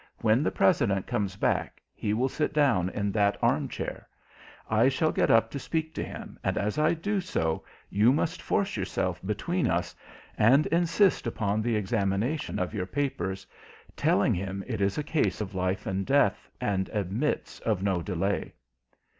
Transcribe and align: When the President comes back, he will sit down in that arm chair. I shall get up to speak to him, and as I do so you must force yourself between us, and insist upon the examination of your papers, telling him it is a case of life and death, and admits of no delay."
When 0.21 0.41
the 0.41 0.49
President 0.49 1.05
comes 1.05 1.35
back, 1.35 1.79
he 1.93 2.11
will 2.11 2.27
sit 2.27 2.53
down 2.55 2.89
in 2.89 3.11
that 3.11 3.37
arm 3.39 3.67
chair. 3.69 4.07
I 4.67 4.89
shall 4.89 5.11
get 5.11 5.29
up 5.29 5.51
to 5.51 5.59
speak 5.59 5.93
to 5.93 6.03
him, 6.03 6.39
and 6.43 6.57
as 6.57 6.79
I 6.79 6.95
do 6.95 7.21
so 7.21 7.63
you 7.87 8.11
must 8.11 8.41
force 8.41 8.75
yourself 8.75 9.23
between 9.23 9.67
us, 9.67 9.95
and 10.39 10.65
insist 10.65 11.27
upon 11.27 11.61
the 11.61 11.75
examination 11.75 12.57
of 12.57 12.73
your 12.73 12.87
papers, 12.87 13.45
telling 13.95 14.33
him 14.33 14.63
it 14.65 14.81
is 14.81 14.97
a 14.97 15.03
case 15.03 15.39
of 15.39 15.53
life 15.53 15.85
and 15.85 16.03
death, 16.03 16.49
and 16.59 16.89
admits 16.89 17.59
of 17.59 17.83
no 17.83 18.01
delay." 18.01 18.55